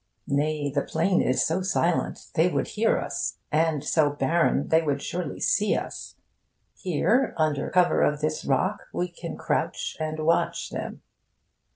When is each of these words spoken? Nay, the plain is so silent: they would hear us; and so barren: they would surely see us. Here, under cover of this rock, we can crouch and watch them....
Nay, 0.25 0.71
the 0.71 0.81
plain 0.81 1.21
is 1.21 1.45
so 1.45 1.61
silent: 1.61 2.31
they 2.33 2.47
would 2.49 2.69
hear 2.69 2.97
us; 2.97 3.37
and 3.51 3.83
so 3.83 4.09
barren: 4.09 4.69
they 4.69 4.81
would 4.81 4.99
surely 4.99 5.39
see 5.39 5.75
us. 5.75 6.15
Here, 6.73 7.35
under 7.37 7.69
cover 7.69 8.01
of 8.01 8.19
this 8.19 8.43
rock, 8.43 8.87
we 8.91 9.07
can 9.09 9.37
crouch 9.37 9.95
and 9.99 10.17
watch 10.25 10.71
them.... 10.71 11.03